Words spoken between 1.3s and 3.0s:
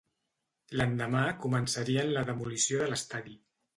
començarien la demolició de